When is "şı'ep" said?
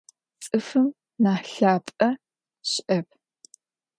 2.69-3.07